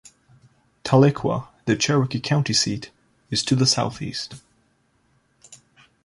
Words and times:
Tahlequah, 0.83 1.49
the 1.65 1.75
Cherokee 1.75 2.19
County 2.19 2.53
seat, 2.53 2.89
is 3.29 3.43
to 3.43 3.55
the 3.55 3.67
southeast. 3.67 4.33